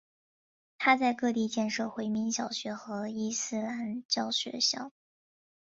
[0.79, 4.91] 他在各地建设回民小学和伊斯兰教学校。